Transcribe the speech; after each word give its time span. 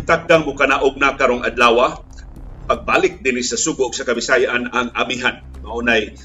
Itakdang 0.00 0.48
mo 0.48 0.56
kanaog 0.56 0.96
na 0.96 1.12
karong 1.12 1.44
adlaw 1.44 2.00
pagbalik 2.64 3.20
din 3.20 3.36
sa 3.44 3.60
sugog 3.60 3.92
sa 3.92 4.08
Kabisayaan 4.08 4.72
ang 4.72 4.88
amihan. 4.96 5.44
Maunay 5.60 6.16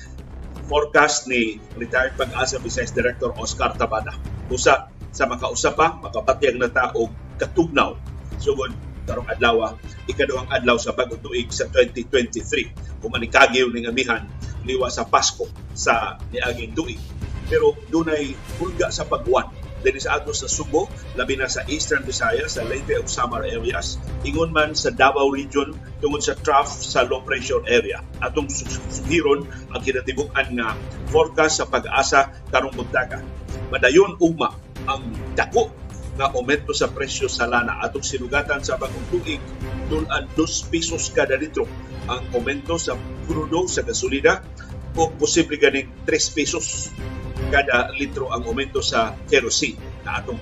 forecast 0.72 1.28
ni 1.28 1.60
retired 1.76 2.16
pag-asa 2.16 2.56
Vice 2.64 2.96
Director 2.96 3.36
Oscar 3.36 3.76
Tabada. 3.76 4.16
Usa 4.48 4.88
sa 5.12 5.28
makausap 5.28 5.76
pa, 5.76 6.00
makapatyag 6.00 6.56
na 6.56 6.72
ta 6.72 6.96
og 6.96 7.12
katugnaw 7.36 8.00
sugod 8.40 8.72
karong 9.06 9.30
adlaw 9.30 9.78
ikaduhang 10.10 10.50
adlaw 10.50 10.76
sa 10.82 10.92
bagong 10.92 11.22
tuig 11.22 11.52
sa 11.54 11.70
2023 11.70 13.04
kumanikagiw 13.06 13.70
ning 13.70 13.86
amihan 13.86 14.26
liwa 14.66 14.90
sa 14.90 15.06
Pasko 15.06 15.46
sa 15.78 16.18
niaging 16.34 16.74
tuig 16.74 16.98
pero 17.46 17.78
dunay 17.94 18.34
hulga 18.58 18.90
sa 18.90 19.06
pagwan 19.06 19.46
dinhi 19.86 20.02
sa 20.02 20.18
ato 20.18 20.34
sa 20.34 20.50
Subo, 20.50 20.90
labi 21.14 21.38
na 21.38 21.46
sa 21.46 21.62
Eastern 21.70 22.02
Visayas, 22.02 22.58
sa 22.58 22.66
Leyte 22.66 22.98
ug 22.98 23.06
Samar 23.06 23.46
areas, 23.46 24.02
ingon 24.26 24.50
man 24.50 24.74
sa 24.74 24.90
Davao 24.90 25.30
Region 25.30 25.78
tungod 26.02 26.26
sa 26.26 26.34
trough 26.34 26.74
sa 26.74 27.06
low 27.06 27.22
pressure 27.22 27.62
area. 27.70 28.02
Atong 28.18 28.50
suhiron 28.50 29.46
ang 29.70 29.82
kinatibukan 29.86 30.50
nga 30.58 30.74
forecast 31.14 31.62
sa 31.62 31.70
pag-asa 31.70 32.34
karong 32.50 32.74
buntaga. 32.74 33.22
Madayon 33.70 34.18
ugma 34.18 34.58
ang 34.90 35.06
dako 35.38 35.70
nga 36.16 36.32
aumento 36.32 36.72
sa 36.72 36.88
presyo 36.88 37.28
sa 37.28 37.44
lana 37.44 37.84
atong 37.84 38.04
sinugatan 38.04 38.64
sa 38.64 38.80
bagong 38.80 39.04
tuig 39.12 39.44
tulan 39.92 40.26
2 40.32 40.72
pesos 40.72 41.12
kada 41.12 41.36
litro 41.36 41.68
ang 42.08 42.24
aumento 42.32 42.80
sa 42.80 42.96
crudo 43.28 43.68
sa 43.68 43.84
gasolina 43.84 44.40
o 44.96 45.12
posible 45.12 45.60
ganing 45.60 45.92
3 46.08 46.38
pesos 46.38 46.96
kada 47.52 47.92
litro 47.96 48.32
ang 48.32 48.48
aumento 48.48 48.80
sa 48.80 49.14
kerosene 49.28 49.80
na 50.08 50.20
atong 50.22 50.40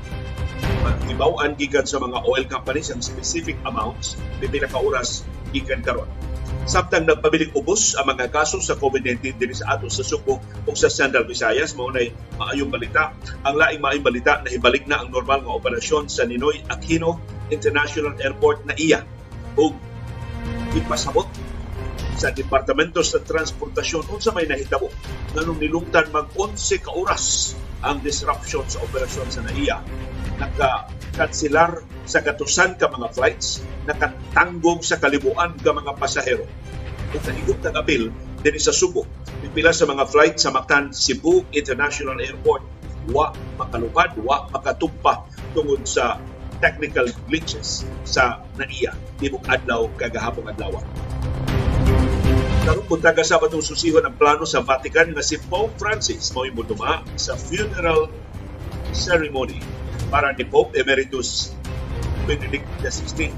pag-ibawaan 0.83 1.55
gikan 1.55 1.87
sa 1.87 1.99
mga 1.99 2.23
oil 2.27 2.45
companies 2.47 2.91
ang 2.91 2.99
specific 2.99 3.55
amounts 3.63 4.19
pipila 4.43 4.67
ka 4.67 4.79
oras 4.79 5.23
gikan 5.55 5.79
karon. 5.79 6.09
Samtang 6.63 7.03
nagpabiling 7.03 7.51
ubos 7.59 7.91
ang 7.99 8.07
mga 8.07 8.31
kaso 8.31 8.63
sa 8.63 8.79
COVID-19 8.79 9.35
din 9.35 9.51
sa 9.51 9.75
ato 9.75 9.91
sa 9.91 9.99
Subo 9.99 10.39
o 10.39 10.71
sa 10.71 10.87
Central 10.87 11.27
Visayas, 11.27 11.75
mao 11.75 11.91
nay 11.91 12.15
maayong 12.39 12.71
balita. 12.71 13.11
Ang 13.43 13.59
laing 13.59 13.83
maayong 13.83 14.05
balita 14.05 14.39
na 14.39 14.47
hibalik 14.47 14.87
na 14.87 15.03
ang 15.03 15.11
normal 15.11 15.43
nga 15.43 15.59
operasyon 15.59 16.07
sa 16.07 16.23
Ninoy 16.23 16.63
Aquino 16.71 17.19
International 17.51 18.15
Airport 18.15 18.63
na 18.63 18.79
iya 18.79 19.03
ug 19.59 19.75
ipasabot 20.73 21.27
sa 22.17 22.29
Departamento 22.29 23.01
sa 23.01 23.21
Transportasyon 23.21 24.09
unsa 24.09 24.31
may 24.31 24.45
nahitabo 24.45 24.89
nganong 25.33 25.59
nilungtan 25.59 26.09
mag 26.13 26.29
11 26.37 26.83
ka 26.85 26.91
oras 26.93 27.55
ang 27.83 27.99
disruption 27.99 28.63
sa 28.69 28.79
operasyon 28.85 29.27
sa 29.27 29.43
NAIA. 29.43 29.77
Naka-kansilar 30.39 31.83
sa 32.07 32.23
katusan 32.23 32.79
ka 32.79 32.87
mga 32.89 33.11
flights, 33.11 33.61
nakatanggong 33.85 34.81
sa 34.81 34.97
kalibuan 34.97 35.55
ka 35.59 35.75
mga 35.75 35.93
pasahero. 35.99 36.47
Kung 37.11 37.23
nahigop 37.27 37.59
ng 37.61 37.75
apil, 37.75 38.03
din 38.43 38.59
sa 38.59 38.75
Subo, 38.75 39.07
pipila 39.43 39.71
sa 39.71 39.87
mga 39.87 40.03
flight 40.07 40.35
sa 40.39 40.51
Mactan 40.51 40.91
Cebu 40.91 41.47
International 41.55 42.19
Airport, 42.19 42.63
wa 43.11 43.35
makalupad, 43.59 44.15
wa 44.23 44.47
makatugpa 44.51 45.27
tungod 45.51 45.83
sa 45.83 46.19
technical 46.63 47.07
glitches 47.27 47.83
sa 48.07 48.39
NAIA, 48.55 48.95
tibok 49.19 49.43
adlaw 49.51 49.91
kagahapong 49.99 50.47
adlaw. 50.47 50.79
Karong 52.63 52.87
buntaga 52.87 53.23
sa 53.27 53.43
batong 53.43 53.59
susihon 53.59 54.07
ang 54.07 54.15
plano 54.15 54.47
sa 54.47 54.63
Vatican 54.63 55.11
nga 55.11 55.19
si 55.19 55.35
Pope 55.51 55.75
Francis 55.75 56.31
mao 56.31 56.47
moduma 56.47 57.03
sa 57.19 57.35
funeral 57.35 58.07
ceremony 58.95 59.59
para 60.07 60.31
ni 60.31 60.47
Pope 60.47 60.79
Emeritus 60.79 61.51
Benedict 62.23 62.63
XVI. 62.79 63.35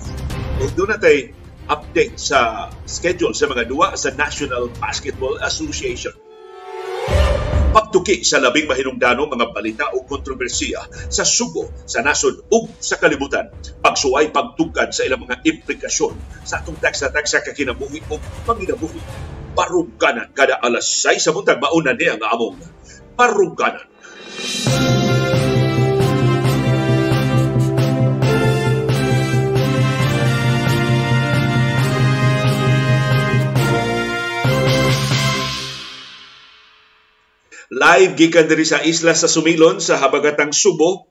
Ug 0.62 0.70
doon 0.78 0.94
natay 0.94 1.34
update 1.73 2.22
sa 2.22 2.69
schedule 2.85 3.34
sa 3.34 3.50
mga 3.50 3.66
duwa 3.66 3.97
sa 3.97 4.14
National 4.14 4.69
Basketball 4.78 5.41
Association 5.41 6.14
pagtuki 7.75 8.24
sa 8.24 8.40
labing 8.40 8.72
mahinungdano 8.72 9.28
mga 9.28 9.52
balita 9.52 9.86
o 9.91 10.08
kontrobersiya 10.08 11.12
sa 11.12 11.28
sugo 11.28 11.68
sa 11.84 12.00
nasod 12.00 12.47
ug 12.47 12.72
sa 12.80 12.96
kalibutan. 12.96 13.52
Pagsuway 13.84 14.31
pagtugkad 14.31 14.96
sa 14.96 15.03
ilang 15.03 15.28
mga 15.28 15.44
implikasyon 15.44 16.16
sa 16.47 16.64
atong 16.64 16.80
taksa-taksa 16.80 17.44
kakinabuhi 17.44 18.00
o 18.08 18.16
panginabuhi. 18.47 19.03
Baruganan 19.59 20.31
kada 20.31 20.56
alas 20.64 20.88
6 21.03 21.19
sa 21.19 21.35
buntag 21.35 21.59
mauna 21.59 21.91
niya 21.91 22.16
nga 22.16 22.31
among 22.31 22.64
Baruganan. 23.19 23.94
Live 37.85 38.18
gikan 38.18 38.50
diri 38.50 38.66
sa 38.66 38.81
isla 38.81 39.13
sa 39.13 39.29
Sumilon 39.29 39.78
sa 39.78 40.01
habagatang 40.01 40.50
Subo 40.50 41.06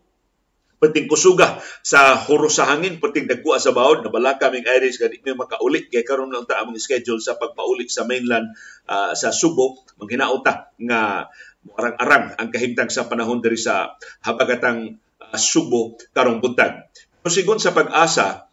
pating 0.82 1.06
kusuga 1.06 1.62
sa 1.86 2.18
huro 2.18 2.50
sa 2.50 2.66
hangin 2.66 2.98
pating 2.98 3.30
dagkuha 3.30 3.62
sa 3.62 3.70
bawod 3.70 4.02
nabala 4.02 4.34
kaming 4.42 4.66
Irish 4.66 4.98
gani 4.98 5.22
may 5.22 5.38
makaulit 5.38 5.86
kay 5.86 6.02
karon 6.02 6.34
lang 6.34 6.50
ta 6.50 6.58
among 6.58 6.74
schedule 6.82 7.22
sa 7.22 7.38
pagpaulit 7.38 7.86
sa 7.94 8.02
mainland 8.10 8.50
uh, 8.90 9.14
sa 9.14 9.30
Subo 9.30 9.86
manghinaota 10.02 10.74
nga 10.82 11.30
arang-arang 11.78 12.42
ang 12.42 12.48
kahimtang 12.50 12.90
sa 12.90 13.06
panahon 13.06 13.38
diri 13.38 13.54
sa 13.54 13.94
habagatang 14.26 14.98
uh, 15.22 15.38
Subo 15.38 15.94
karong 16.10 16.42
buntag. 16.42 16.90
Sigon 17.22 17.62
sa 17.62 17.70
pag-asa 17.70 18.50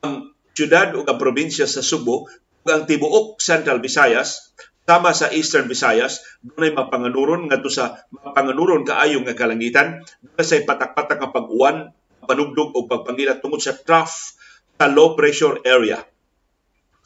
ang 0.00 0.32
syudad 0.56 0.96
o 0.96 1.04
ang 1.04 1.20
probinsya 1.20 1.68
sa 1.68 1.84
Subo 1.84 2.32
ang 2.64 2.88
tibuok 2.88 3.44
Central 3.44 3.84
Visayas 3.84 4.56
Tama 4.88 5.12
sa 5.12 5.28
Eastern 5.28 5.68
Visayas, 5.68 6.24
dunay 6.40 6.72
mapanganuron 6.72 7.44
ngadto 7.52 7.68
sa 7.68 8.00
mapanganuron 8.08 8.88
kaayo 8.88 9.20
nga 9.20 9.36
kalangitan, 9.36 10.00
dunay 10.24 10.46
say 10.48 10.64
patak-patak 10.64 11.20
nga 11.20 11.28
pag-uwan, 11.28 11.92
panugdog 12.24 12.72
o 12.72 12.88
pagpangilat 12.88 13.44
tungod 13.44 13.60
sa 13.60 13.76
trough 13.76 14.32
sa 14.80 14.86
low 14.88 15.12
pressure 15.12 15.60
area. 15.68 16.00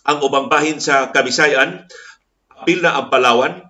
Ang 0.07 0.19
ubang 0.23 0.47
bahin 0.47 0.79
sa 0.79 1.11
Kabisayan, 1.11 1.91
apil 2.55 2.87
na 2.87 3.03
ang 3.03 3.11
Palawan, 3.11 3.67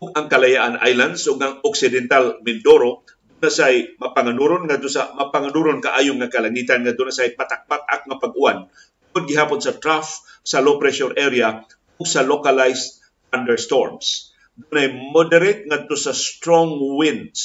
ug 0.00 0.08
ang 0.16 0.32
Kalayaan 0.32 0.80
Islands 0.80 1.28
ug 1.28 1.36
ang 1.44 1.60
Occidental 1.60 2.40
Mindoro 2.40 3.04
na 3.40 3.52
say 3.52 3.92
mapanganuron 4.00 4.64
ngadto 4.64 4.88
sa 4.88 5.12
mapanganuron 5.12 5.84
kaayo 5.84 6.16
nga 6.16 6.32
kalangitan 6.32 6.80
ngadto 6.80 7.04
na 7.04 7.12
say 7.12 7.36
patak-patak 7.36 8.08
nga 8.08 8.16
pag-uwan 8.16 8.68
gihapon 9.10 9.60
sa 9.60 9.76
trough 9.76 10.24
sa 10.40 10.64
low 10.64 10.80
pressure 10.80 11.12
area 11.20 11.60
ug 12.00 12.08
sa 12.08 12.24
localized 12.24 12.99
thunderstorms. 13.30 14.34
Dunay 14.58 14.92
moderate 14.92 15.64
ngadto 15.64 15.96
sa 15.96 16.12
strong 16.12 16.76
winds. 17.00 17.40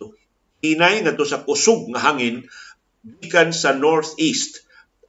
So, 0.00 0.16
hinay 0.64 1.04
ngadto 1.04 1.28
sa 1.28 1.44
kusog 1.44 1.92
nga 1.92 2.10
hangin 2.10 2.48
gikan 3.20 3.52
sa 3.52 3.76
northeast 3.76 4.66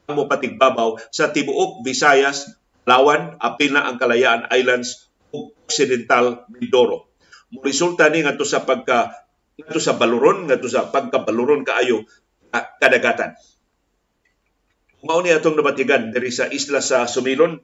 ang 0.07 0.23
mopatigbabaw 0.23 0.99
sa 1.11 1.31
tibuok 1.31 1.83
Visayas, 1.83 2.57
Lawan, 2.87 3.35
apil 3.43 3.75
na 3.75 3.83
ang 3.83 3.99
Kalayaan 3.99 4.47
Islands 4.55 5.11
ug 5.35 5.51
Occidental 5.67 6.47
Mindoro. 6.47 7.11
Resulta 7.59 8.07
ni 8.07 8.23
ngadto 8.23 8.47
sa 8.47 8.63
pagka 8.63 9.27
ngadto 9.59 9.81
sa 9.83 9.99
baluron 9.99 10.47
ngadto 10.47 10.71
sa 10.71 10.87
pagkabaluron 10.87 11.67
kaayo 11.67 12.07
kadagatan. 12.79 13.35
Mao 15.03 15.19
ni 15.21 15.35
atong 15.35 15.59
nabatigan 15.59 16.15
diri 16.15 16.31
sa 16.31 16.47
isla 16.47 16.79
sa 16.79 17.05
Sumilon 17.05 17.59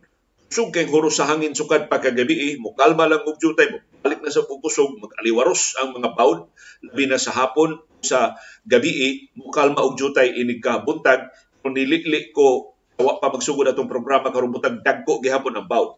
kusog 0.49 0.69
kay 0.73 0.85
huro 0.85 1.09
sa 1.09 1.25
hangin 1.29 1.53
sukad 1.53 1.89
pagkagabi 1.89 2.35
eh, 2.35 2.53
mo 2.61 2.73
kalma 2.77 3.09
lang 3.09 3.25
og 3.25 3.37
jutay 3.41 3.69
mo. 3.73 3.79
Balik 4.03 4.21
na 4.21 4.29
sa 4.29 4.45
pagkusog 4.45 4.99
magaliwaros 5.01 5.79
ang 5.81 5.95
mga 5.95 6.13
bawd 6.13 6.49
labi 6.83 7.05
na 7.09 7.17
sa 7.17 7.33
hapon 7.33 7.79
sa 8.03 8.37
gabi 8.67 8.91
eh, 8.91 9.13
mo 9.39 9.49
kalma 9.49 9.81
og 9.81 9.97
jutay 9.97 10.29
inig 10.35 10.61
ka 10.61 10.83
buntag 10.83 11.31
kung 11.63 11.73
nilikli 11.73 12.35
ko 12.35 12.75
wa 12.99 13.17
pa 13.17 13.33
magsugod 13.33 13.65
atong 13.65 13.89
programa 13.89 14.29
karon 14.29 14.53
butag 14.53 14.85
dagko 14.85 15.23
gihapon 15.23 15.57
ang 15.57 15.65
bawd 15.65 15.97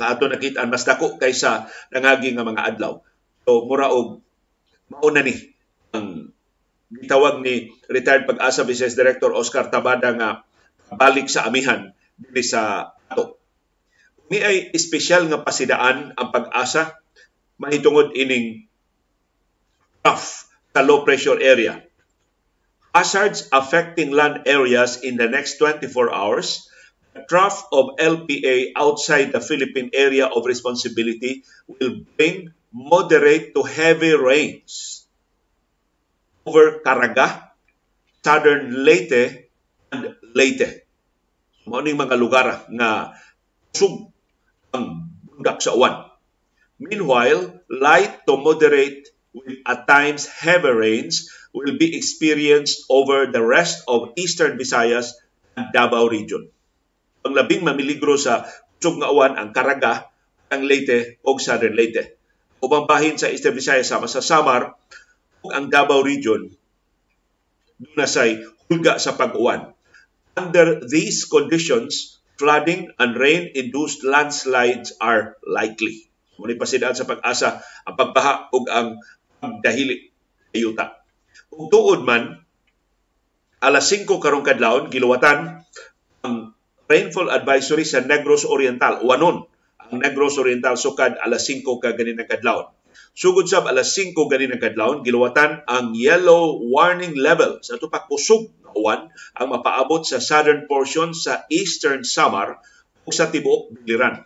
nga 0.00 0.16
ato 0.16 0.26
nakita 0.26 0.64
mas 0.66 0.82
dako 0.82 1.20
kaysa 1.20 1.68
nangagi 1.92 2.32
nga 2.34 2.42
mga 2.42 2.64
adlaw. 2.74 2.98
So 3.44 3.68
mura 3.68 3.92
og 3.92 4.24
mauna 4.88 5.22
ni 5.22 5.36
ang 5.92 6.32
gitawag 6.92 7.40
ni 7.44 7.72
retired 7.88 8.28
pag-asa 8.28 8.64
Vice 8.64 8.96
Director 8.96 9.32
Oscar 9.32 9.68
Tabada 9.68 10.12
nga 10.16 10.44
balik 10.92 11.28
sa 11.28 11.48
amihan 11.48 11.92
dinhi 12.20 12.44
sa 12.44 12.92
ato 14.32 14.40
ni 14.40 14.40
ay 14.40 14.72
espesyal 14.72 15.28
nga 15.28 15.44
pasidaan 15.44 16.16
ang 16.16 16.28
pag-asa 16.32 16.96
mahitungod 17.60 18.16
ining 18.16 18.64
rough 20.00 20.48
sa 20.72 20.80
low 20.80 21.04
pressure 21.04 21.36
area. 21.36 21.84
Hazards 22.96 23.52
affecting 23.52 24.12
land 24.12 24.48
areas 24.48 25.04
in 25.04 25.20
the 25.20 25.28
next 25.28 25.60
24 25.60 26.12
hours, 26.12 26.64
the 27.12 27.24
trough 27.28 27.68
of 27.72 28.00
LPA 28.00 28.72
outside 28.72 29.36
the 29.36 29.40
Philippine 29.44 29.92
area 29.92 30.28
of 30.28 30.48
responsibility 30.48 31.44
will 31.68 32.08
bring 32.16 32.56
moderate 32.72 33.52
to 33.52 33.68
heavy 33.68 34.16
rains 34.16 35.04
over 36.48 36.80
Caraga, 36.80 37.52
southern 38.24 38.80
Leyte, 38.80 39.52
and 39.92 40.16
Leyte. 40.32 40.88
Mao 41.68 41.84
mga 41.84 42.16
lugar 42.16 42.64
nga 42.72 43.12
sub 43.72 44.11
ang 44.72 45.12
bundak 45.24 45.60
sa 45.60 45.76
uwan. 45.76 46.08
Meanwhile, 46.82 47.62
light 47.70 48.26
to 48.26 48.40
moderate 48.40 49.06
with 49.32 49.62
at 49.64 49.86
times 49.86 50.28
heavy 50.28 50.72
rains 50.72 51.30
will 51.52 51.76
be 51.76 51.96
experienced 51.96 52.88
over 52.88 53.28
the 53.28 53.40
rest 53.40 53.84
of 53.86 54.16
eastern 54.16 54.56
Visayas 54.56 55.16
and 55.54 55.68
Davao 55.70 56.08
region. 56.08 56.48
Ang 57.22 57.36
labing 57.36 57.62
mamiligro 57.62 58.16
sa 58.16 58.48
sub 58.82 58.98
nga 58.98 59.12
uwan 59.12 59.38
ang 59.38 59.54
Caraga, 59.54 60.10
ang 60.50 60.64
Leyte 60.66 61.22
o 61.22 61.36
Southern 61.38 61.76
Leyte. 61.76 62.18
Ubang 62.64 62.88
bahin 62.88 63.16
sa 63.20 63.30
Eastern 63.30 63.54
Visayas 63.54 63.88
sama 63.88 64.10
sa 64.10 64.24
Samar 64.24 64.74
ug 65.44 65.50
ang 65.52 65.68
Davao 65.70 66.02
region 66.02 66.50
dunasay 67.82 68.38
hulga 68.70 69.02
sa 69.02 69.18
pag-uwan. 69.18 69.74
Under 70.38 70.80
these 70.86 71.26
conditions, 71.28 72.21
flooding 72.42 72.90
and 72.98 73.14
rain-induced 73.14 74.02
landslides 74.02 74.98
are 74.98 75.38
likely. 75.46 76.10
Muna 76.42 76.58
pasidaan 76.58 76.98
sa 76.98 77.06
pag-asa 77.06 77.62
ang 77.86 77.94
pagbaha 77.94 78.50
ug 78.50 78.66
ang 78.66 78.98
pagdahili 79.38 80.10
ayuta. 80.50 80.98
Ug 81.54 81.70
tuod 81.70 82.02
man, 82.02 82.42
alas 83.62 83.86
5 83.94 84.10
karong 84.10 84.42
kadlawon 84.42 84.90
giluwatan 84.90 85.62
ang 86.26 86.34
rainfall 86.90 87.30
advisory 87.30 87.86
sa 87.86 88.02
Negros 88.02 88.42
Oriental, 88.42 89.06
wanon 89.06 89.46
ang 89.78 90.02
Negros 90.02 90.34
Oriental 90.42 90.74
sukad 90.74 91.14
alas 91.22 91.46
5 91.46 91.62
ka 91.78 91.94
ganin 91.94 92.18
kadlawon. 92.26 92.74
Sugod 93.12 93.44
sab 93.44 93.68
alas 93.68 93.92
5 93.92 94.16
gani 94.32 94.48
ng 94.48 94.60
kadlawon 94.60 95.04
giluwatan 95.04 95.64
ang 95.68 95.92
yellow 95.92 96.64
warning 96.64 97.12
level 97.12 97.60
sa 97.60 97.76
tupak 97.76 98.08
kusog 98.08 98.48
uwan 98.74 99.12
ang 99.36 99.48
mapaabot 99.52 100.02
sa 100.04 100.18
southern 100.18 100.66
portion 100.66 101.12
sa 101.12 101.44
eastern 101.52 102.02
Samar 102.04 102.60
ug 103.06 103.12
sa 103.12 103.28
tibuok 103.28 103.72
Biliran. 103.72 104.24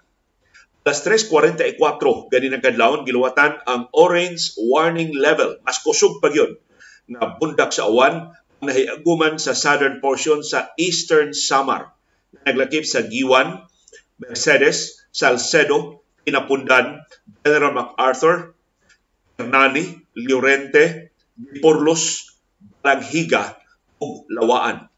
Alas 0.87 1.03
3.44 1.03 1.83
gani 2.31 2.47
ng 2.55 2.63
kadlawon 2.63 3.03
giluwatan 3.03 3.59
ang 3.67 3.91
orange 3.91 4.55
warning 4.55 5.11
level. 5.19 5.59
Mas 5.67 5.83
kusog 5.83 6.23
pa 6.23 6.31
gyud 6.31 6.63
na 7.11 7.27
bundak 7.27 7.75
sa 7.75 7.91
uwan 7.91 8.31
nahiaguman 8.63 9.43
sa 9.43 9.59
southern 9.59 9.99
portion 9.99 10.47
sa 10.47 10.71
eastern 10.79 11.35
Samar. 11.35 11.91
Naglakip 12.47 12.87
sa 12.87 13.03
Giwan, 13.03 13.67
Mercedes, 14.23 15.03
Salcedo, 15.11 16.07
Pinapundan, 16.23 17.03
General 17.43 17.75
MacArthur, 17.75 18.55
Hernani, 19.43 20.07
Llorente, 20.15 21.11
Porlos, 21.59 22.31
Balaghiga 22.79 23.59
ug 24.03 24.29
Lawaan. 24.29 24.89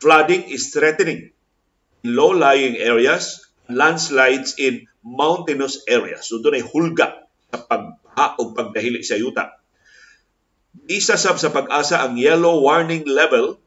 Flooding 0.00 0.48
is 0.48 0.72
threatening 0.72 1.30
in 2.00 2.10
low-lying 2.16 2.80
areas, 2.80 3.44
landslides 3.68 4.56
in 4.56 4.88
mountainous 5.04 5.84
areas. 5.84 6.28
So 6.28 6.40
doon 6.40 6.60
ay 6.60 6.64
hulga 6.64 7.28
sa 7.52 7.58
pagbaha 7.60 8.40
o 8.40 8.56
pagdahili 8.56 9.04
sa 9.04 9.20
yuta. 9.20 9.60
Isa 10.88 11.20
sab 11.20 11.36
sa 11.36 11.52
pag-asa 11.52 12.00
ang 12.00 12.16
yellow 12.16 12.64
warning 12.64 13.04
level 13.04 13.60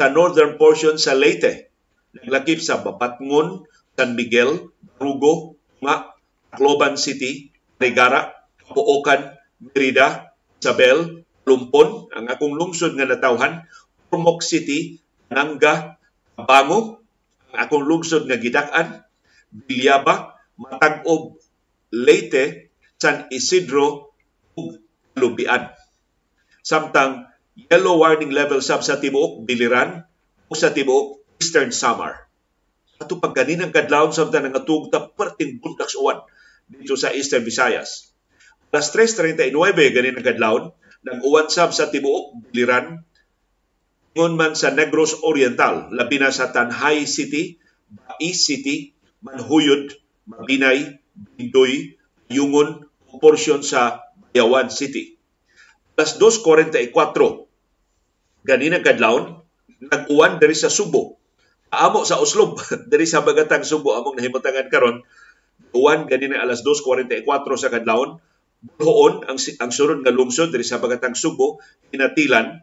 sa 0.00 0.08
northern 0.10 0.56
portion 0.56 0.96
sa 0.96 1.14
Leyte. 1.14 1.70
Naglakip 2.16 2.58
sa 2.58 2.82
Babatngon, 2.82 3.68
San 3.94 4.18
Miguel, 4.18 4.72
Rugo, 4.98 5.60
nga 5.84 6.16
Cloban 6.56 6.98
City, 6.98 7.54
Negara, 7.78 8.34
Puokan, 8.72 9.36
Merida, 9.60 10.34
Isabel, 10.58 11.22
Lumpon, 11.46 12.10
ang 12.12 12.26
akong 12.28 12.54
lungsod 12.56 12.96
nga 12.96 13.08
natawhan, 13.08 13.64
Ormoc 14.10 14.42
City, 14.42 14.98
Nanga, 15.30 15.96
Bango, 16.34 17.02
ang 17.50 17.58
akong 17.66 17.86
lungsod 17.86 18.26
nga 18.26 18.38
Gidakan, 18.38 19.02
Bilyaba, 19.50 20.34
Matag-og, 20.58 21.38
Leyte, 21.94 22.74
San 23.00 23.30
Isidro, 23.30 24.14
ug 24.54 24.78
Lubian. 25.18 25.70
Samtang 26.60 27.26
yellow 27.56 27.98
warning 28.02 28.30
level 28.30 28.60
sab 28.60 28.84
sa 28.84 29.00
tibuok 29.00 29.42
Biliran 29.48 30.04
o 30.46 30.52
sa 30.54 30.70
tibuok 30.70 31.38
Eastern 31.40 31.72
Samar. 31.72 32.28
Ato 33.00 33.16
pagkaninang 33.16 33.72
kadlawon 33.72 34.12
samtang 34.12 34.44
nangatugta 34.44 35.10
perting 35.16 35.58
bundak 35.58 35.88
sa 35.88 36.26
dito 36.70 36.94
sa 36.94 37.10
Eastern 37.10 37.42
Visayas 37.42 38.10
Alas 38.70 38.94
3.39 38.94 39.50
ganin 39.90 40.14
ang 40.14 40.22
kadlawon, 40.22 40.64
nag-uwan 41.02 41.50
sab 41.50 41.74
sa 41.74 41.90
tibuok 41.90 42.38
Biliran, 42.38 43.02
ngon 44.14 44.34
man 44.34 44.52
sa 44.58 44.74
Negros 44.74 45.22
Oriental, 45.22 45.90
labi 45.94 46.18
na 46.18 46.34
sa 46.34 46.50
Tanhay 46.50 47.06
City, 47.06 47.58
Bai 47.90 48.34
City, 48.34 48.90
Manhuyod, 49.22 49.94
Mabinay, 50.26 50.98
Bindoy, 51.38 51.94
Yungon, 52.30 52.86
o 53.10 53.18
sa 53.62 54.06
Bayawan 54.30 54.70
City. 54.70 55.18
Alas 55.98 56.16
2.44, 56.16 56.94
ganin 58.46 58.72
ang 58.72 58.84
kadlawon, 58.86 59.24
nag-uwan 59.82 60.40
diri 60.40 60.56
sa 60.56 60.72
Subo. 60.72 61.18
Amo 61.70 62.02
sa 62.06 62.18
Uslob, 62.18 62.58
diri 62.90 63.04
sa 63.04 63.22
Bagatang 63.22 63.66
Subo, 63.66 63.94
among 63.94 64.16
nahimutangan 64.18 64.70
karon 64.72 65.02
uwan 65.70 66.08
ganin 66.10 66.34
alas 66.34 66.66
2.44 66.66 67.26
sa 67.58 67.70
kadlawon, 67.70 68.18
Buhoon 68.60 69.24
ang, 69.24 69.40
ang 69.40 69.72
sunod 69.72 70.04
nga 70.04 70.12
lungsod 70.12 70.52
diri 70.52 70.66
sa 70.68 70.76
Bagatang 70.76 71.16
Subo, 71.16 71.64
Inatilan, 71.96 72.60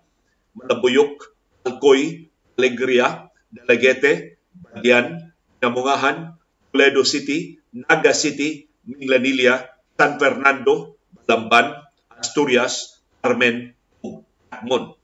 Malabuyok, 0.54 1.37
Alcoy, 1.68 2.32
Alegria, 2.56 3.28
Dalagete, 3.52 4.40
Badian, 4.56 5.36
Namungahan, 5.60 6.40
Toledo 6.72 7.04
City, 7.04 7.60
Naga 7.76 8.16
City, 8.16 8.72
Minglanilla, 8.88 9.68
San 10.00 10.16
Fernando, 10.16 10.96
Lamban, 11.28 11.76
Asturias, 12.16 13.04
Carmen, 13.20 13.76
ug 14.00 14.24
Mon. 14.64 14.96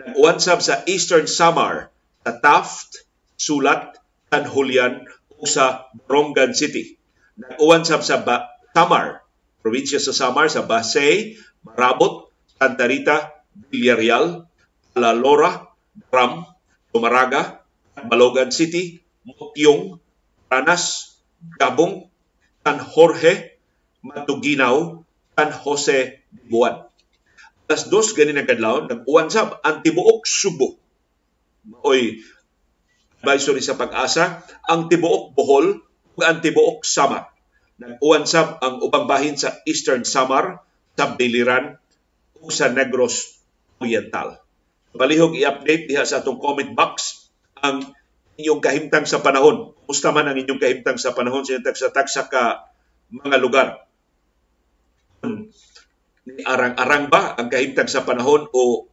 Nag-uwansab 0.00 0.64
sa 0.64 0.80
Eastern 0.88 1.28
Samar, 1.28 1.92
sa 2.24 2.32
Taft, 2.40 3.04
Sulat, 3.36 4.00
San 4.32 4.48
Julian, 4.48 5.04
ug 5.36 5.44
sa 5.44 5.90
Borongan 6.08 6.56
City. 6.56 6.96
Nag-uwansab 7.36 8.00
sa 8.00 8.24
ba- 8.24 8.48
Samar, 8.72 9.26
probinsya 9.60 10.00
sa 10.00 10.14
Samar 10.16 10.48
sa 10.48 10.64
Basay, 10.64 11.36
Marabot, 11.66 12.30
Santa 12.56 12.86
Rita, 12.88 13.34
Villarreal, 13.68 14.46
Alalora, 14.94 15.69
Ram, 16.08 16.48
Tumaraga, 16.94 17.60
Balogan 18.08 18.48
City, 18.48 19.04
Mokyong, 19.28 20.00
Ranas, 20.48 21.16
Gabong, 21.60 22.08
San 22.64 22.78
Jorge, 22.80 23.60
Matuginaw, 24.00 25.04
San 25.36 25.50
Jose 25.52 26.24
Buwan. 26.48 26.88
Alas 27.70 27.86
dos 27.86 28.16
ganin 28.16 28.40
ang 28.40 28.48
kadlawon, 28.50 28.90
nag-uwansab 28.90 29.62
ang 29.62 29.84
tibuok 29.84 30.26
Subo. 30.26 30.74
Oy, 31.86 32.18
advisory 33.22 33.62
sa 33.62 33.78
pag-asa, 33.78 34.42
ang 34.66 34.90
tibuok 34.90 35.36
Bohol, 35.38 35.78
ug 36.16 36.20
ang 36.26 36.42
tibuok 36.42 36.82
Samar 36.82 37.30
nag-uwansab 37.80 38.60
ang 38.60 38.84
ubang 38.84 39.08
bahin 39.08 39.40
sa 39.40 39.56
Eastern 39.64 40.04
Samar, 40.04 40.60
sa 41.00 41.16
Biliran, 41.16 41.80
ug 42.36 42.52
sa 42.52 42.68
Negros 42.68 43.40
Oriental. 43.80 44.36
Palihog 44.90 45.38
i-update 45.38 45.86
diha 45.86 46.02
sa 46.02 46.22
atong 46.22 46.42
comment 46.42 46.72
box 46.74 47.26
ang 47.62 47.84
inyong 48.40 48.62
kahimtang 48.64 49.06
sa 49.06 49.22
panahon. 49.22 49.76
Musta 49.86 50.10
man 50.10 50.26
ang 50.26 50.38
inyong 50.38 50.58
kahimtang 50.58 50.98
sa 50.98 51.12
panahon 51.12 51.44
sa 51.46 51.60
tagsa 51.60 51.92
tagsa 51.92 52.26
ka 52.26 52.66
mga 53.12 53.38
lugar. 53.38 53.68
Arang-arang 56.46 57.06
ba 57.12 57.36
ang 57.36 57.52
kahimtang 57.52 57.90
sa 57.90 58.02
panahon 58.02 58.48
o 58.50 58.88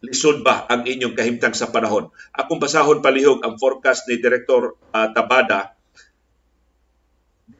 lisod 0.00 0.40
ba 0.40 0.64
ang 0.70 0.88
inyong 0.88 1.12
kahimtang 1.18 1.52
sa 1.52 1.68
panahon? 1.68 2.08
Akong 2.32 2.62
basahon 2.62 3.04
palihog 3.04 3.42
ang 3.44 3.60
forecast 3.60 4.08
ni 4.08 4.22
Director 4.22 4.78
uh, 4.94 5.08
Tabada. 5.12 5.76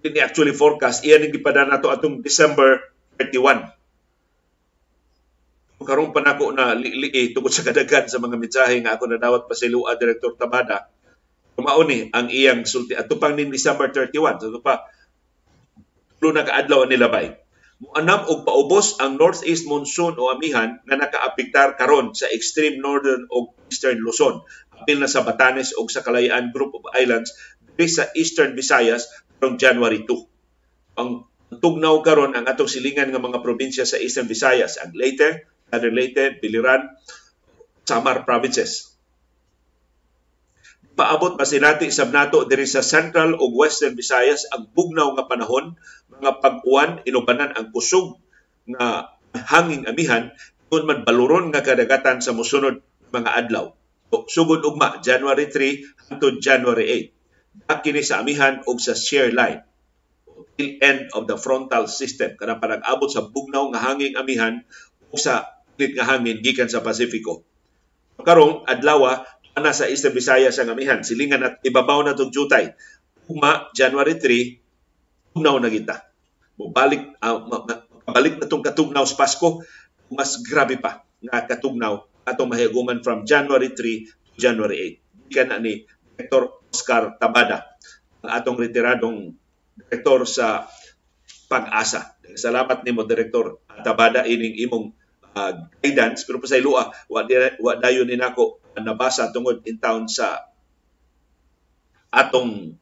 Ini 0.01 0.25
actually 0.25 0.57
forecast, 0.57 1.05
iyan 1.05 1.29
ang 1.29 1.33
gipada 1.35 1.69
nato 1.69 1.93
atong 1.93 2.25
December 2.25 2.89
31. 3.21 3.80
Karong 5.81 6.13
panako 6.13 6.53
na 6.53 6.77
li, 6.77 7.09
eh, 7.09 7.33
tungkol 7.33 7.53
sa 7.53 7.65
kadagan 7.65 8.05
sa 8.05 8.21
mga 8.21 8.37
mensahe 8.37 8.77
nga 8.85 9.01
ako 9.01 9.05
nadawat 9.09 9.49
pa 9.49 9.57
sa 9.57 9.65
Lua 9.67 9.97
Director 9.97 10.37
Tabada. 10.37 10.93
Kumaon 11.57 11.89
ni 11.89 11.99
ang 12.13 12.29
iyang 12.29 12.69
sulti. 12.69 12.93
At 12.93 13.09
pang 13.09 13.33
ni 13.33 13.49
December 13.49 13.89
31. 13.89 14.45
So 14.45 14.61
pa, 14.61 14.85
tulo 16.21 16.37
na 16.37 16.45
kaadlaw 16.45 16.85
nilabay 16.85 17.33
Muanam 17.81 18.29
og 18.29 18.45
paubos 18.45 19.01
ang 19.01 19.17
northeast 19.17 19.65
monsoon 19.65 20.21
o 20.21 20.29
amihan 20.29 20.85
nga 20.85 21.01
nakaapektar 21.01 21.81
karon 21.81 22.13
sa 22.13 22.29
extreme 22.29 22.77
northern 22.77 23.25
o 23.33 23.57
eastern 23.73 24.05
Luzon. 24.05 24.45
Apil 24.69 25.01
na 25.01 25.09
sa 25.09 25.25
Batanes 25.25 25.73
o 25.73 25.89
sa 25.89 26.05
Kalayaan 26.05 26.53
Group 26.53 26.77
of 26.77 26.93
Islands 26.93 27.33
diri 27.81 27.89
sa 27.89 28.13
Eastern 28.13 28.53
Visayas 28.53 29.09
karong 29.41 29.57
January 29.57 30.05
2. 30.05 31.01
Ang 31.01 31.25
tugnaw 31.57 32.05
karon 32.05 32.37
ang 32.37 32.45
atong 32.45 32.69
silingan 32.69 33.17
nga 33.17 33.25
mga 33.25 33.41
probinsya 33.41 33.89
sa 33.89 33.97
Eastern 33.97 34.29
Visayas, 34.29 34.77
ang 34.77 34.93
Leyte, 34.93 35.49
Leyte, 35.71 36.43
Biliran, 36.43 36.91
Samar 37.87 38.27
provinces. 38.27 38.91
Paabot 40.95 41.39
pa 41.39 41.49
sinati 41.49 41.89
sab 41.89 42.13
nato 42.13 42.45
diri 42.45 42.69
sa 42.69 42.85
Central 42.85 43.39
ug 43.39 43.57
Western 43.57 43.97
Visayas 43.97 44.45
ang 44.53 44.69
bugnaw 44.69 45.17
nga 45.17 45.25
panahon, 45.31 45.79
mga 46.13 46.43
pag-uwan 46.45 47.01
inubanan 47.09 47.57
ang 47.57 47.73
kusog 47.73 48.21
nga 48.69 49.17
hanging 49.33 49.87
amihan 49.89 50.35
kun 50.71 50.87
man 50.87 51.03
baluron 51.03 51.51
nga 51.51 51.65
kadagatan 51.65 52.23
sa 52.23 52.37
mosunod 52.37 52.83
mga 53.11 53.31
adlaw. 53.33 53.75
Sugod 54.11 54.63
ugma 54.67 54.99
January 55.03 55.47
3 55.49 56.11
hangtod 56.11 56.43
January 56.43 57.15
8. 57.71 57.83
Kini 57.83 58.03
sa 58.03 58.23
amihan 58.23 58.63
ug 58.67 58.79
sa 58.79 58.95
shear 58.95 59.31
line 59.35 59.63
till 60.59 60.77
end 60.83 61.09
of 61.17 61.25
the 61.27 61.39
frontal 61.41 61.89
system 61.89 62.37
kanang 62.37 62.61
panag-abot 62.61 63.09
sa 63.09 63.25
bugnaw 63.25 63.73
nga 63.73 63.81
hanging 63.89 64.15
amihan 64.19 64.63
ug 65.11 65.19
sa 65.19 65.49
lit 65.81 65.97
nga 65.97 66.05
hangin 66.05 66.45
gikan 66.45 66.69
sa 66.69 66.85
Pasifiko. 66.85 67.41
Karong 68.21 68.69
adlaw 68.69 69.25
ana 69.57 69.73
sa 69.73 69.89
Eastern 69.89 70.13
Visayas 70.13 70.61
ang 70.61 70.77
amihan 70.77 71.01
silingan 71.01 71.41
at 71.41 71.55
ibabaw 71.65 72.05
na 72.05 72.13
tong 72.13 72.29
jutay. 72.29 72.77
Uma 73.33 73.73
January 73.73 74.21
3 74.21 75.35
tugnaw 75.35 75.57
na 75.57 75.73
kita. 75.73 76.05
Mubalik 76.61 77.17
uh, 77.23 77.41
balik 78.11 78.43
na 78.43 78.47
tong 78.51 78.61
katugnaw 78.61 79.07
sa 79.07 79.17
Pasko 79.17 79.63
mas 80.11 80.43
grabe 80.43 80.77
pa 80.77 81.07
nga 81.23 81.47
katugnaw 81.47 82.03
atong 82.27 82.51
mahigaguman 82.51 83.01
from 83.01 83.25
January 83.25 83.73
3 83.73 84.37
to 84.37 84.37
January 84.37 85.01
8. 85.01 85.31
Gikan 85.31 85.49
na 85.55 85.63
ni 85.63 85.87
Dr. 86.19 86.61
Oscar 86.71 87.17
Tabada 87.17 87.71
atong 88.21 88.61
retiradong 88.61 89.33
direktor 89.79 90.29
sa 90.29 90.69
pag-asa. 91.49 92.15
Salamat 92.37 92.87
nimo 92.87 93.03
Direktor 93.03 93.65
Tabada 93.83 94.23
ining 94.29 94.61
imong 94.61 94.95
uh, 95.37 95.53
guidance 95.83 96.25
pero 96.27 96.43
sa 96.47 96.59
ilua 96.59 96.91
wa, 97.11 97.21
wa 97.61 97.73
dayon 97.79 98.07
ni 98.09 98.17
nako 98.19 98.63
nabasa 98.81 99.31
tungod 99.35 99.61
in 99.69 99.77
town 99.77 100.09
sa 100.09 100.51
atong 102.11 102.75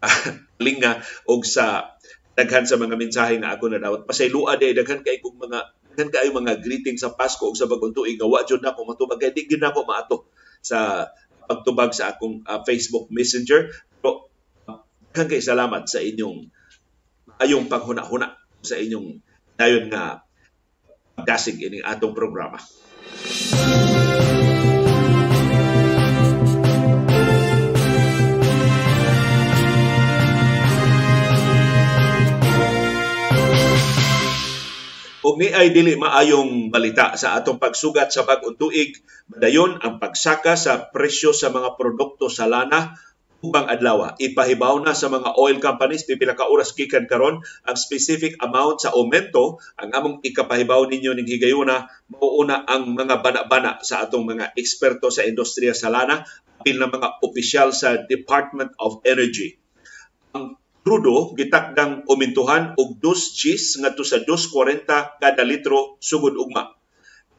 uh, 0.00 0.26
linga 0.64 1.02
og 1.28 1.42
sa 1.44 1.96
daghan 2.38 2.64
sa 2.70 2.78
mga 2.78 2.94
mensahe 2.94 3.34
nga 3.42 3.58
ako 3.58 3.74
na 3.74 3.82
dawat 3.82 4.06
pasaylua 4.06 4.54
day 4.56 4.70
daghan 4.70 5.02
kay 5.02 5.18
kog 5.18 5.36
mga 5.42 5.74
daghan 5.98 6.14
kay 6.14 6.30
mga 6.30 6.62
greeting 6.62 6.94
sa 6.94 7.10
Pasko 7.10 7.50
ug 7.50 7.58
sa 7.58 7.66
bagong 7.66 7.90
tuig 7.90 8.14
nga 8.14 8.30
wa 8.30 8.46
jud 8.46 8.62
nako 8.62 8.86
matubag. 8.86 9.18
Kay 9.18 9.34
di 9.34 9.50
gyud 9.50 9.58
nako 9.58 9.82
maato 9.82 10.30
sa 10.62 11.10
pagtubag 11.50 11.90
sa 11.90 12.14
akong 12.14 12.46
uh, 12.46 12.62
Facebook 12.62 13.10
Messenger. 13.10 13.74
Pero 13.98 14.30
uh, 14.70 14.78
daghan 15.10 15.26
kay 15.26 15.42
salamat 15.42 15.90
sa 15.90 15.98
inyong 15.98 16.46
ayong 17.42 17.66
paghuna-huna 17.66 18.38
sa 18.62 18.78
inyong 18.78 19.18
dayon 19.58 19.90
nga 19.90 20.22
dasig 21.26 21.58
ining 21.62 21.82
atong 21.86 22.14
programa. 22.14 22.58
Ug 35.28 35.36
ni 35.36 35.52
ay 35.52 35.76
dili 35.76 35.92
maayong 35.92 36.72
balita 36.72 37.12
sa 37.20 37.36
atong 37.36 37.60
pagsugat 37.60 38.08
sa 38.08 38.24
bag-ong 38.24 38.56
tuig, 38.56 38.96
madayon 39.28 39.76
ang 39.84 40.00
pagsaka 40.00 40.56
sa 40.56 40.88
presyo 40.88 41.36
sa 41.36 41.52
mga 41.52 41.76
produkto 41.76 42.32
sa 42.32 42.48
lana 42.48 42.96
ubang 43.38 43.70
adlaw 43.70 44.18
ipahibaw 44.18 44.82
na 44.82 44.98
sa 44.98 45.06
mga 45.06 45.38
oil 45.38 45.62
companies 45.62 46.02
pipila 46.02 46.34
ka 46.34 46.50
oras 46.50 46.74
gikan 46.74 47.06
karon 47.06 47.38
ang 47.62 47.76
specific 47.78 48.34
amount 48.42 48.82
sa 48.82 48.90
aumento. 48.94 49.62
Ang 49.78 49.90
among 49.94 50.14
ikapahibaw 50.26 50.90
ninyo 50.90 51.14
ning 51.14 51.28
higayuna 51.30 51.86
mauuna 52.10 52.66
ang 52.66 52.98
mga 52.98 53.22
bana-bana 53.22 53.78
sa 53.86 54.02
atong 54.02 54.26
mga 54.26 54.58
eksperto 54.58 55.14
sa 55.14 55.22
industriya 55.22 55.70
sa 55.70 55.90
lana 55.90 56.26
apil 56.58 56.82
na 56.82 56.90
mga 56.90 57.22
opisyal 57.22 57.70
sa 57.70 58.02
Department 58.02 58.74
of 58.82 58.98
Energy. 59.06 59.54
Ang 60.34 60.58
crudo 60.82 61.30
gitakdang 61.38 62.02
umintuhan 62.10 62.74
og 62.74 62.98
2 62.98 63.38
Gs 63.38 63.86
ngadto 63.86 64.02
sa 64.02 64.18
2.40 64.26 65.22
kada 65.22 65.42
litro 65.46 65.94
sugod 66.02 66.34
ugma. 66.34 66.74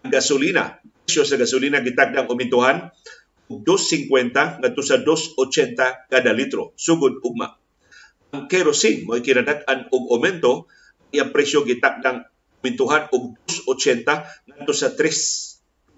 Ang 0.08 0.12
gasolina 0.15 0.79
presyo 1.10 1.25
sa 1.25 1.41
gasolina 1.41 1.82
gitakdang 1.82 2.29
umintuhan 2.29 2.94
2.50 3.50 4.62
ngadto 4.62 4.82
sa 4.86 5.01
2.80 5.01 6.10
kada 6.13 6.32
litro 6.38 6.77
sugod 6.77 7.18
ugma. 7.25 7.58
Ang 8.29 8.46
kerosene 8.46 9.10
mo 9.10 9.18
kinadak-an 9.18 9.89
og 9.89 10.03
aumento 10.13 10.70
iyang 11.10 11.34
presyo 11.34 11.65
gitakdang 11.65 12.29
mintuhan 12.62 13.10
og 13.10 13.41
2.80 13.68 14.06
ngadto 14.53 14.74
sa 14.77 14.94
3 14.94 15.50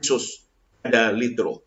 pesos 0.01 0.49
kada 0.81 1.13
litro. 1.13 1.61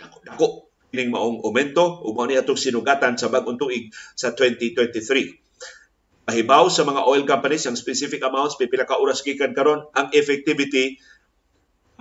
Dako 0.00 0.16
dako 0.24 0.46
kining 0.88 1.12
maong 1.12 1.44
aumento 1.44 2.00
ug 2.02 2.16
mao 2.16 2.26
ni 2.26 2.34
atong 2.34 2.58
sinugatan 2.58 3.14
sa 3.20 3.28
bag-ong 3.28 3.60
tuig 3.60 3.92
sa 4.16 4.32
2023. 4.32 6.26
Pahibaw 6.26 6.70
sa 6.72 6.88
mga 6.88 7.04
oil 7.04 7.22
companies 7.28 7.68
ang 7.68 7.76
specific 7.76 8.24
amounts 8.24 8.56
pipila 8.56 8.88
ka 8.88 8.96
oras 8.96 9.20
gikan 9.20 9.52
karon 9.52 9.86
ang 9.92 10.08
effectivity 10.16 10.96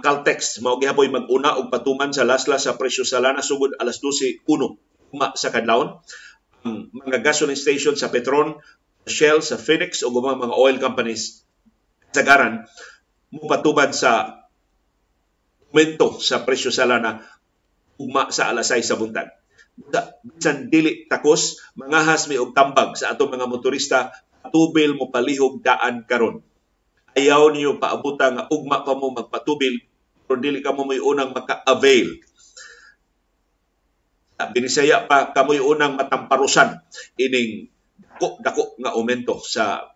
Caltex 0.01 0.59
mao 0.63 0.79
gihaboy 0.79 1.07
mag-una 1.11 1.55
og 1.59 1.71
patuman 1.71 2.11
sa 2.11 2.27
laslas 2.27 2.65
sa 2.65 2.75
presyo 2.75 3.03
sa 3.07 3.21
lana 3.23 3.43
sugod 3.43 3.75
alas 3.77 3.99
12:01 4.01 4.43
uma 5.15 5.33
sa 5.33 5.49
kadlawon. 5.53 5.99
Ang 6.63 6.91
mga 6.91 7.23
gasoline 7.23 7.55
station 7.55 7.95
sa 7.95 8.11
Petron, 8.11 8.59
Shell 9.07 9.39
sa 9.39 9.55
Phoenix 9.55 10.03
ug 10.03 10.13
mga 10.15 10.37
mga 10.37 10.55
oil 10.59 10.77
companies 10.77 11.47
sa 12.11 12.21
garan 12.25 12.65
mo 13.29 13.45
sa 13.95 14.11
aumento 15.69 16.17
sa 16.17 16.41
presyo 16.41 16.73
sa 16.73 16.89
lana 16.89 17.21
ugma 18.01 18.33
sa 18.33 18.49
alas 18.49 18.73
6 18.73 18.89
sa 18.89 18.97
buntag. 18.97 19.29
Bisan 20.25 20.67
dili 20.67 21.05
takos, 21.07 21.61
mangahas 21.77 22.27
mi 22.27 22.35
og 22.35 22.51
tambag 22.57 22.97
sa 22.97 23.13
atong 23.13 23.31
mga 23.31 23.47
motorista, 23.47 24.11
tubil 24.51 24.97
mo 24.97 25.13
palihog 25.13 25.61
daan 25.61 26.03
karon 26.09 26.41
ayaw 27.17 27.49
niyo 27.51 27.81
paabutan 27.81 28.37
nga 28.37 28.45
ugma 28.47 28.85
pa 28.85 28.93
mo 28.93 29.11
magpatubil 29.11 29.81
pero 30.29 30.37
dili 30.37 30.61
ka 30.61 30.77
mo 30.77 30.85
may 30.85 31.01
unang 31.01 31.33
maka-avail. 31.33 32.21
Binisaya 34.53 35.09
pa 35.09 35.33
kamoy 35.33 35.57
unang 35.57 35.97
matamparusan 35.97 36.77
ining 37.17 37.73
dako 38.19 38.35
dako 38.43 38.63
nga 38.83 38.91
aumento 38.93 39.39
sa 39.39 39.87